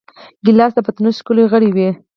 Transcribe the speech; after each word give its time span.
ګیلاس 0.45 0.71
د 0.75 0.79
پتنوس 0.85 1.15
ښکلی 1.21 1.43
غړی 1.51 1.69
وي. 1.75 1.89